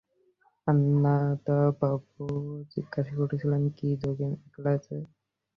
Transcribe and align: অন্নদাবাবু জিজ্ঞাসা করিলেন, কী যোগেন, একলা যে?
অন্নদাবাবু 0.67 2.23
জিজ্ঞাসা 2.71 3.13
করিলেন, 3.21 3.63
কী 3.77 3.87
যোগেন, 4.01 4.31
একলা 4.47 4.73
যে? 4.77 4.97